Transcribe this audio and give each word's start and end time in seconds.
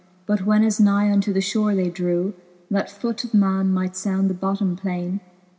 But 0.25 0.47
when 0.47 0.63
as 0.63 0.79
nigh 0.79 1.11
unto 1.11 1.31
the 1.31 1.41
fhore 1.41 1.75
they 1.75 1.91
drew, 1.91 2.33
That 2.71 2.89
foot 2.89 3.23
of 3.23 3.35
man 3.35 3.71
might 3.71 3.95
found 3.95 4.31
the 4.31 4.33
bottome 4.33 4.75
plaine. 4.75 5.19